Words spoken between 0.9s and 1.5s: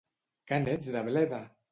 de bleda!